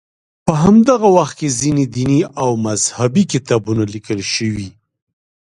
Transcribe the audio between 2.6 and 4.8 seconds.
مذهبي کتابونه لیکل شوي.